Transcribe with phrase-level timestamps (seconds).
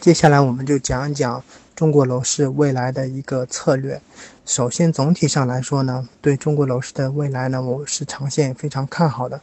[0.00, 1.42] 接下来我们就讲一讲
[1.74, 4.00] 中国楼市未来的一个策略。
[4.46, 9.40] 首先，总体上来说呢，对中国楼市的未来呢，我是长线非常看好的。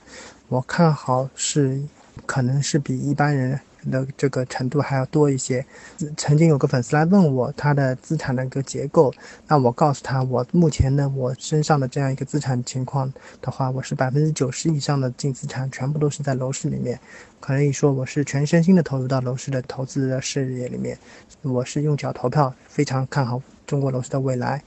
[0.47, 1.81] 我看好是
[2.25, 3.59] 可能是比一般人。
[3.91, 5.65] 的这个程度还要多一些。
[6.17, 9.13] 曾经有个粉丝来问我他的资产的一个结构，
[9.47, 13.11] 那我告诉他，我目前呢，我身上的这样一个资产情况
[13.41, 16.99] 的话，我是百分之九十以上的净资产全部都是在楼市里面，
[17.39, 20.97] 可以说我是全身心的投入到楼市的投资的事业里面，
[21.41, 24.61] 我是用脚投票，非常看好中国楼市的未来。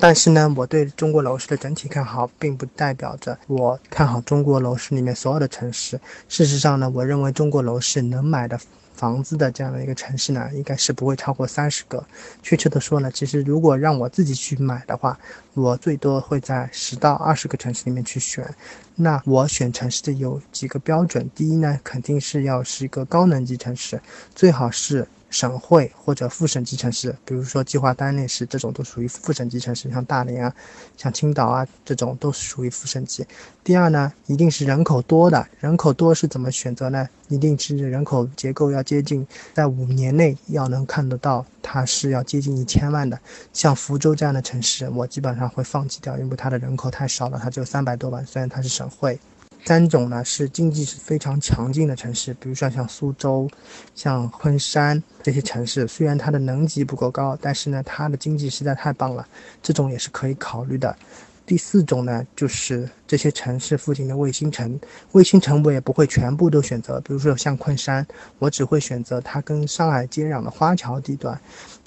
[0.00, 6.00] 但是呢，我对中国楼市的整体看好，并不代表着我看好中国楼市里面所有的城市。
[6.28, 8.56] 事实上呢，我认为中国楼市能买的
[8.94, 12.04] 房子的这样的一个城市呢，应该是不会超过三十个。
[12.44, 15.18] 确切的说呢，其实如果让我自己去买的话，
[15.54, 18.48] 我最多会在十到二十个城市里面去选。
[18.94, 24.00] 那我选城市的有几个标准：第一呢，肯定是要是一个高能级城市，
[24.32, 25.08] 最好是。
[25.30, 30.54] 省会或者副省级城市，比如说计划单列市这种都属于副省级城市，像大连啊、
[30.96, 33.26] 像青岛啊这种都是属于副省级。
[33.62, 37.06] 第二呢，一定是人口多的，人口多是怎么选择呢？
[37.28, 43.20] 一定是人口结构要接近，在五年内要能看得到它是要接近一千万的。
[43.52, 49.20] 像福州这样的城市，我基本上会放弃掉，因为它的人口太少了，它只有三百多万，虽然它是省会。
[49.68, 53.46] 三种呢是经济是非常强劲的城市，比如说像苏州、
[53.94, 59.28] 像昆山这些城市，虽然它的能级不够高，但是呢它的经济实在太棒了，
[59.62, 60.96] 这种也是可以考虑的。
[61.44, 64.80] 第四种呢就是这些城市附近的卫星城，
[65.12, 68.06] 卫星城我也不会全部都选择，比如说像昆山，
[68.38, 71.38] 我只会选择它跟上海接壤的花桥地段。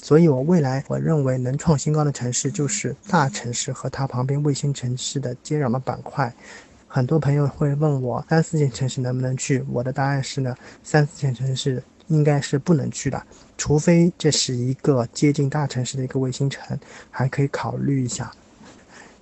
[0.03, 6.31] 所以我未来我认为能创新高的城市就是大城市和它旁边卫星城市的接壤的板块。
[6.93, 10.53] 很多朋友会问我三四线城市能不能去，我的答案是呢，
[10.83, 13.23] 三四线城市应该是不能去的，
[13.57, 16.77] 除非这是一个接近大城市的一个卫星城，
[17.09, 18.29] 还可以考虑一下。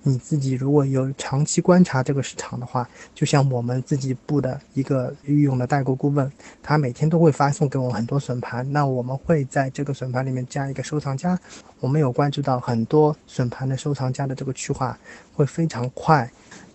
[0.02, 6.28] 你自己如果有长期观察这个市场的话，就像我们自己部的一个御用的代购顾问，
[6.60, 11.38] 他每天都会发送给我很多损盘，那我们会在这个损盘里面加一个收藏夹，
[11.78, 14.98] 我们有关注到很多损盘的收藏夹的这个去化
[15.32, 16.28] 会非常快。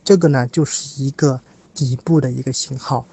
[0.05, 1.41] 这个呢，就是一个
[1.73, 3.05] 底部的一个信号。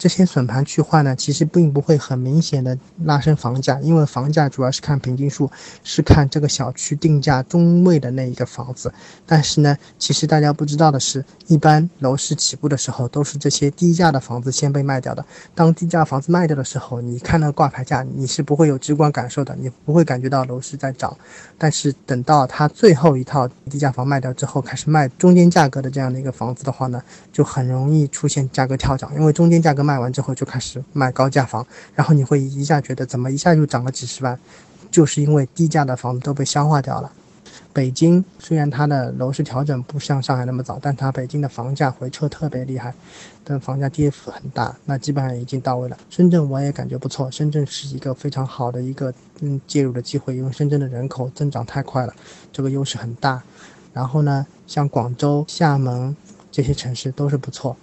[0.00, 5.50] 这些笋盘去换呢，其实并不会很明显的拉升房价，因为房价主要是看平均数，
[5.84, 8.90] 是看这个小区定价中位的那一个房子。
[9.26, 15.22] 但是呢，其实大家不知道的是，一般楼市起步的时候，都是这些低价的房子先被卖掉的。
[15.54, 21.14] 当低价房子卖掉的时候，你看到挂牌价，你是不会有直观感受的，你不会感觉到楼市在涨。
[21.58, 29.89] 但是等到它最后一套低价房卖掉之后，开始卖中间价格的这样的一个房子的话呢，就很容易出现价格跳涨，因为中间价格卖。
[29.90, 34.38] 卖完之后就开始卖高价房，然后你会一下觉得怎么一下就涨了几十万，
[34.88, 37.10] 就是因为低价的房子都被消化掉了。
[37.72, 42.94] 北京虽然它的楼市调整不像上海那么早，但它北京的房价回撤特别厉害，
[43.44, 45.98] 的房价跌幅很大，那基本上已经到位了。
[46.08, 52.14] 深圳我也感觉不错，深圳是一个非常好的一个嗯介入的机会，因为深圳的人口增长太快了，
[52.52, 53.42] 这个优势很大。
[53.92, 56.16] 然后呢，像广州、厦门
[56.52, 57.76] 这些城市都是不错。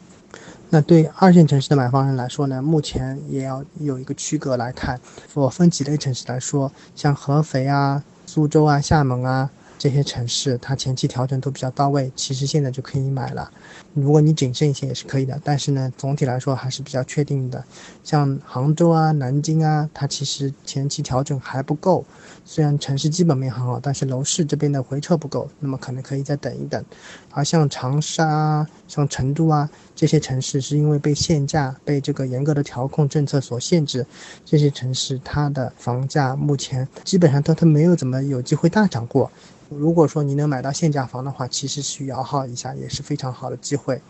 [0.69, 5.00] 那对二线城市的买房人来说呢，目前也要有一个区隔来看。
[5.33, 9.50] 我分几类城市来说，像合肥啊、苏州啊、厦门啊。
[9.77, 13.51] 这些城市它前期调整都比较到位，其实现在就可以买了。
[13.93, 17.63] 如果你谨慎一些也是可以的，但是呢，总体来说还是比较确定的。
[18.03, 22.05] 像杭州啊、南京啊，它其实前期调整还不够。
[22.45, 26.83] 虽然城市基本面很好，但是楼市这边的回撤不够，那么可能可以再等一等。
[27.31, 34.05] 而像长沙、像成都啊这些城市，是因为被限价、被这个严格的调控政策所限制，
[34.45, 39.29] 这些城市它的房价目前基本上都它没有怎么有机会大涨过。
[39.69, 44.01] 如果说你能买到限价房的话，其实去摇号一下也是非常好的机会。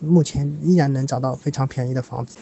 [0.00, 2.36] 目前依然能找到非常便宜的房子。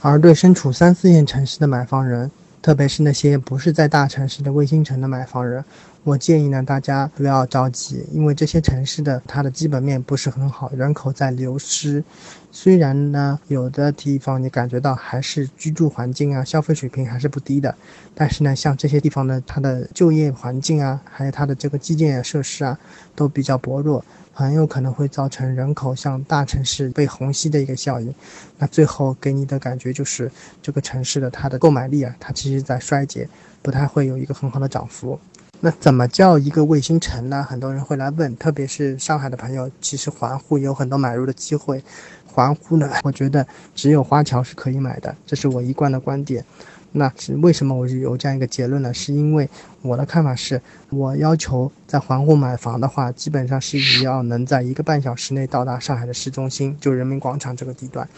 [0.00, 2.30] 而对身处三四线城市的买房人，
[2.60, 5.64] 特别是那些不是在大城市的卫星城的买房人，
[6.08, 12.02] 我建议呢，大家不要着急，因为这些城市的它的基本面不是很好，人口在流失。
[12.50, 17.74] 虽然呢，有的地方你感觉到还是居住环境啊、消费水平还是不低的，
[18.14, 22.78] 但是呢，像这些地方呢，它的就业环境啊，还有它的这个基建设施啊，
[23.14, 24.02] 都比较薄弱，
[24.32, 28.14] 很有可能会造成人口向大城市被虹吸的一个效应。
[28.56, 30.32] 那最后给你的感觉就是，
[30.62, 33.28] 这个城市的它的购买力啊，它其实在衰竭，
[33.60, 35.20] 不太会有一个很好的涨幅。
[35.60, 37.42] 那怎么叫一个卫星城呢？
[37.42, 41.82] 很多人会来问，特别是上海的朋友，其实环沪有很多买入的机会。
[42.26, 43.44] 环沪呢，我觉得
[43.74, 46.44] 只有花桥是可以买的，这是我一贯的观点。
[46.92, 48.94] 那是为什么我有这样一个结论呢？
[48.94, 49.50] 是因为
[49.82, 58.08] 我的看法是，我要求在环沪买房的话，基本上是要能在一个半小时内到达上海的市中心，就人民广场这个地段。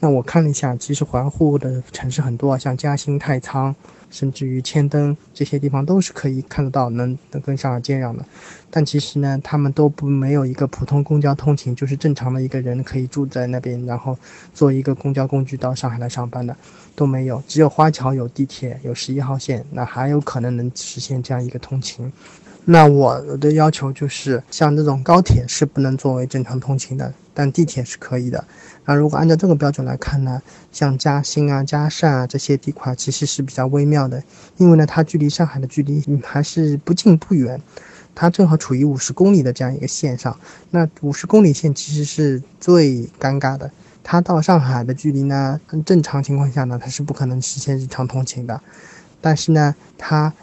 [0.00, 3.76] 那我看了一下，其实环沪的城市很多，像嘉兴、太仓。
[4.10, 8.24] 甚至于千灯这些地方都是可以看得到，能能跟上海接壤的。
[8.70, 14.18] 但其实呢，他们都不没有一个普通公交通勤，就是正常的一个人可以住在那边，然后
[14.52, 16.54] 坐一个公交工具到上海来上班的
[16.94, 17.42] 都没有。
[17.48, 22.12] 只有花桥有地铁，有十一号线，那还有可能能实现这样一个通勤。
[22.68, 28.44] 那我的要求就是，像这种高铁是不能作为正常通勤的，但地铁是可以的。
[28.84, 30.42] 那如果按照这个标准来看呢，
[30.72, 34.20] 像嘉兴啊、嘉善啊这些地块其实是比较微妙的，
[34.56, 37.62] 因为呢它距离上海的距离还是不近不远，
[38.16, 40.36] 它正好处于五十公里的这样一个线上。
[40.70, 43.70] 那五十公里线其实是最尴尬的，
[44.02, 48.60] 它到上海的距离呢，正常情况下呢它是不可能实现日常通勤的，
[49.20, 50.34] 但是呢它。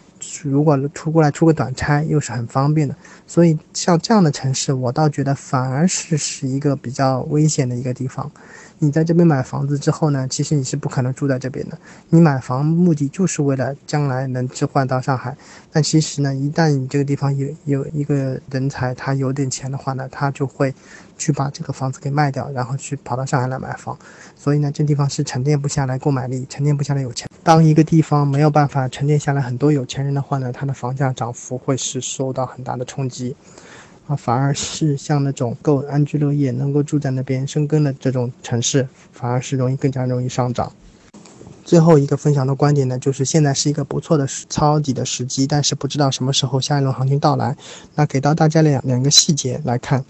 [0.44, 2.96] 如果出过来出个短差，又是很方便的，
[3.28, 8.32] 所以像这样的城市，我倒觉得反而是是一个比较危险的一个地方。
[8.80, 11.78] 你在这边买房子之后呢，其实你是不可能住在这边的。
[12.10, 15.38] 你买房目的就是为了将来能置换到上海，
[15.72, 20.74] 但其实呢，一旦你这个地方有有一个人才，他有点钱的话呢，他就会
[21.18, 23.98] 去把这个房子给卖掉，然后去跑到上海来买房。
[24.36, 27.30] 所以呢，这地方是沉淀不下来购买力，沉淀不下来有钱。
[27.44, 33.36] 当一个地方没有办法沉淀下来很多有钱人的话呢，它的房价涨幅会是受到很大的冲击。
[34.06, 40.70] 啊，反而是像那种够安居乐业、能够住在那边生根的这种城市，反而是容易更加容易上涨。
[41.64, 47.56] 最后一个分享的观点呢，就是现在是一个不错的抄底的时机，但是不知道什么时候下一轮行情到来。
[47.96, 50.04] 那给到大家两两个细节来看，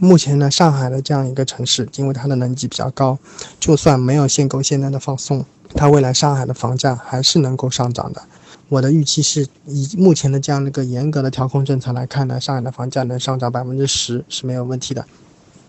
[0.00, 3.18] 目前呢，上海的这样一个城市，因为它的能级比较高，
[3.60, 5.44] 就算没有限购限贷的放松，
[5.74, 8.22] 它未来上海的房价还是能够上涨的。
[8.68, 15.04] 我的预期是以目前的这样的一个严格的调控政策来看呢，上海的房价能上涨百分之十是没有问题的。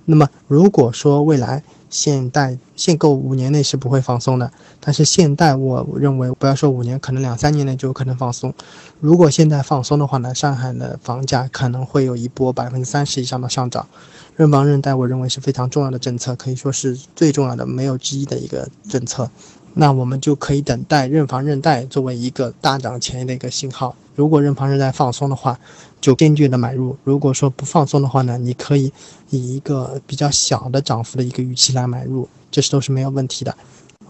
[0.06, 1.64] 那么如果说未来
[1.96, 4.52] 限贷限购五年内是不会放松的，
[4.82, 8.54] 但是限贷我认为不要说五年，可能两三年内就有可能放松。
[9.00, 13.88] 如果现在放松的话呢，上海的房价可能会有一波百分之三十以上的上涨。
[14.36, 19.32] 认房认贷我认为是非常重要的政策，可以说是最重要的没有之一的一个政策。
[19.76, 23.96] 那我们就可以等待认房认贷作为一个大涨前的一个信号。
[24.16, 25.60] 如果认房认贷放松的话，
[26.02, 28.92] 就坚决的买入；如果说不放松的话呢，你可以
[29.30, 33.56] 以一个比较小的涨幅的一个预期来买入，这是都是没有问题的。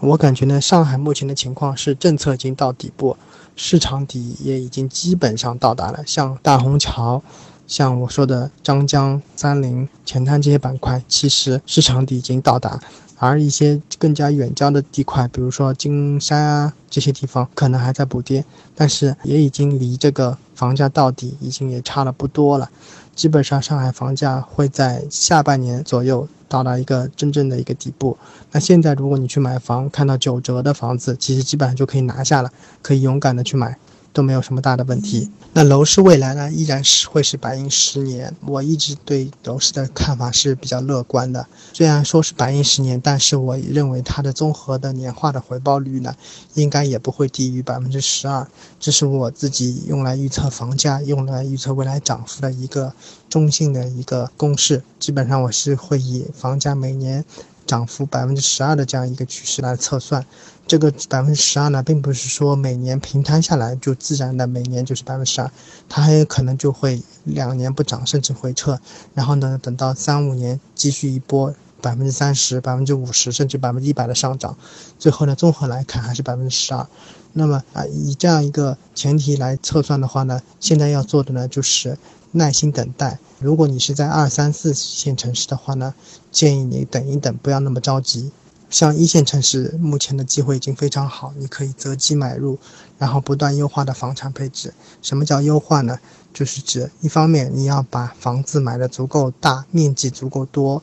[0.00, 3.16] 我感觉呢，上海目前的情况是政策已经到底部，
[3.56, 6.02] 市场底也已经基本上到达了。
[6.06, 7.22] 像大虹桥，
[7.66, 12.80] 像我说的张江、三菱、前滩这些板块，其实市场底已经到达。
[13.18, 22.70] 而一些更加远郊的地块，比如说金山啊这些地方，可能还在补跌，但是也已经离这个房价到底已经也差了不多了。
[23.14, 28.18] 基本上上海房价会在下半年左右到达一个真正的一个底部。
[28.52, 32.52] 那现在如果你去买房，看到九折的房子，其实基本上就可以拿下了，
[32.82, 33.78] 可以勇敢的去买。
[34.16, 35.30] 都没有什么大的问题。
[35.52, 38.34] 那楼市未来呢，依然是会是白银十年。
[38.46, 41.46] 我一直对楼市的看法是比较乐观的。
[41.74, 46.16] 虽然说是白银十年，但是我认为它的综合的年化的回报率呢，
[46.54, 48.48] 应该也不会低于百分之十二。
[48.80, 52.94] 这是我自己用来预测房价、用来预测未来涨幅的一个
[53.28, 54.82] 中性的一个公式。
[54.98, 57.22] 基本上我是会以房价每年。
[57.66, 60.24] 涨幅百分之十二的这样一个趋势来测算，
[60.66, 65.50] 这个百分之十二呢，并不是说每年平摊下来就自然的每年就是百分之十二，
[65.88, 68.78] 它很有可能就会两年不涨甚至回撤，
[69.14, 74.56] 然后呢，等到三五年继续一波百分之三十、百分之五十甚至百分之一百的上涨，
[74.98, 76.86] 最后呢，综合来看还是百分之十二。
[77.32, 81.98] 那么啊，以这样一个前提来测算的话呢，现在要做的呢就是
[82.36, 83.18] 耐心等待。
[83.38, 85.94] 如果你是在二三四线城市的话呢，
[86.30, 88.30] 建议你等一等，不要那么着急。
[88.68, 92.58] 像一线城市，目前的机会已经非常好，你可以择机买入，
[92.98, 94.74] 然后不断优化的房产配置。
[95.02, 95.98] 什么叫优化呢？
[96.34, 100.82] 就是指一方面你要把房子买的足够大，面积足够多。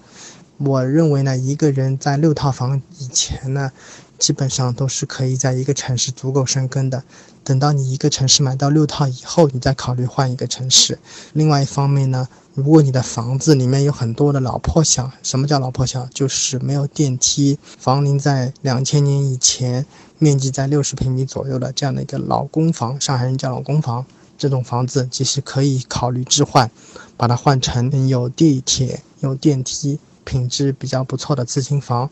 [0.57, 3.71] 我认为呢，一个人在六套房以前呢。
[4.17, 7.03] 基本上都是可以在一个城市足够生根的。
[7.43, 10.97] 等到你一个城市买到六套以后，你再考虑换一个城市。
[11.33, 16.07] 另外一方面呢，如果你的房子里面有很多的老破小，什么叫老破小？
[16.13, 19.85] 就是没有电梯，房龄在两千年以前，
[20.19, 24.05] 面积在六十平米左右的这样的一个老公房，上海人叫老公房，
[24.37, 26.71] 这种房子其实可以考虑置换，
[27.17, 32.09] 把它换成有地铁、有电梯、品质比较不错的次新房。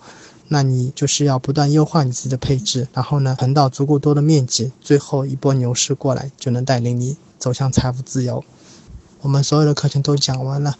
[0.53, 8.43] 那你就是要不断优化你自己的配置，然后呢，腾到足够多的面积，最后一波牛市过来，就能带领你走向财富自由。
[9.21, 10.75] 我们所有的课程都讲完了，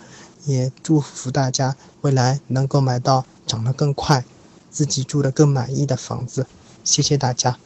[0.45, 4.25] 也祝福大家未来能够买到涨得更快、
[4.69, 6.45] 自己住得更满意的房子。
[6.83, 7.57] 谢谢大家。